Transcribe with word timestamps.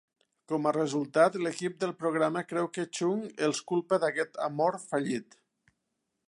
Com 0.51 0.63
a 0.67 0.71
resultat, 0.77 1.35
l'equip 1.47 1.75
del 1.83 1.93
programa 1.99 2.43
creu 2.53 2.71
que 2.79 2.87
Chung 3.01 3.21
els 3.49 3.61
culpa 3.73 4.01
d'aquest 4.07 4.41
amor 4.49 4.81
fallit. 4.89 5.39